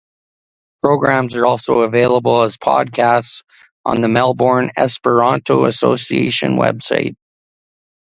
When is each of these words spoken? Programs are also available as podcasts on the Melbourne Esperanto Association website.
Programs 0.81 1.35
are 1.35 1.45
also 1.45 1.81
available 1.81 2.41
as 2.41 2.57
podcasts 2.57 3.43
on 3.85 4.01
the 4.01 4.07
Melbourne 4.07 4.71
Esperanto 4.75 5.65
Association 5.65 6.53
website. 6.57 7.13